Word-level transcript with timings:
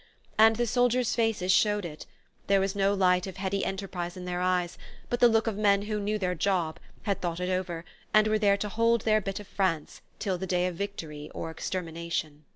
And 0.35 0.55
the 0.55 0.65
soldiers' 0.65 1.13
faces 1.13 1.51
showed 1.51 1.85
it: 1.85 2.07
there 2.47 2.59
was 2.59 2.75
no 2.75 2.91
light 2.91 3.27
of 3.27 3.37
heady 3.37 3.63
enterprise 3.63 4.17
in 4.17 4.25
their 4.25 4.41
eyes, 4.41 4.75
but 5.11 5.19
the 5.19 5.27
look 5.27 5.45
of 5.45 5.57
men 5.57 5.83
who 5.83 5.99
knew 5.99 6.17
their 6.17 6.33
job, 6.33 6.79
had 7.03 7.21
thought 7.21 7.39
it 7.39 7.49
over, 7.51 7.85
and 8.11 8.25
were 8.25 8.39
there 8.39 8.57
to 8.57 8.69
hold 8.69 9.01
their 9.01 9.21
bit 9.21 9.39
of 9.39 9.47
France 9.47 10.01
till 10.17 10.39
the 10.39 10.47
day 10.47 10.65
of 10.65 10.73
victory 10.73 11.29
or 11.35 11.51
extermination. 11.51 12.45